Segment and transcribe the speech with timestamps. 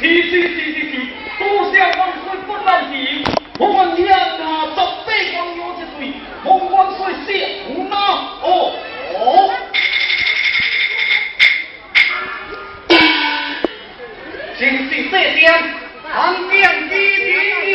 [0.00, 0.92] 天生是是是，
[1.38, 3.22] 多少万岁不能敌。
[3.58, 6.00] 我问你啊，哪十八公有一对？
[6.42, 7.28] 我光岁是
[7.66, 7.94] 胡哪
[8.40, 8.72] 哦
[9.12, 9.52] 哦。
[14.58, 15.52] 真是这点，
[16.10, 17.69] 堂堂弟弟。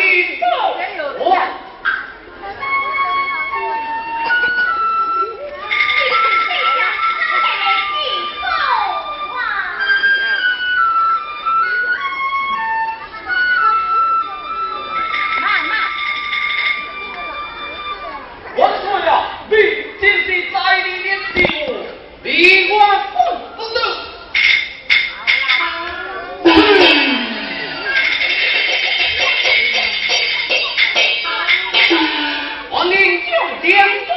[33.66, 34.14] 天父、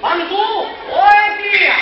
[0.00, 0.94] 堂主，我
[1.42, 1.74] 表。